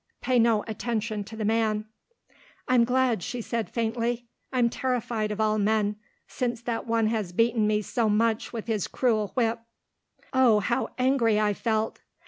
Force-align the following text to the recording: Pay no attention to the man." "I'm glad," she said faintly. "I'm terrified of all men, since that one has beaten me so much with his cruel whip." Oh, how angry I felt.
Pay 0.19 0.39
no 0.39 0.63
attention 0.67 1.23
to 1.25 1.35
the 1.35 1.45
man." 1.45 1.85
"I'm 2.67 2.85
glad," 2.85 3.21
she 3.21 3.39
said 3.39 3.69
faintly. 3.69 4.25
"I'm 4.51 4.67
terrified 4.67 5.31
of 5.31 5.39
all 5.39 5.59
men, 5.59 5.95
since 6.27 6.59
that 6.63 6.87
one 6.87 7.05
has 7.09 7.31
beaten 7.31 7.67
me 7.67 7.83
so 7.83 8.09
much 8.09 8.51
with 8.51 8.65
his 8.65 8.87
cruel 8.87 9.27
whip." 9.35 9.59
Oh, 10.33 10.59
how 10.59 10.89
angry 10.97 11.39
I 11.39 11.53
felt. 11.53 11.99